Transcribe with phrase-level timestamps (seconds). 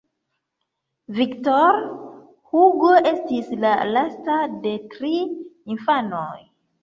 [1.17, 1.81] Victor
[2.53, 5.13] Hugo estis la lasta de tri
[5.77, 6.27] infanoj.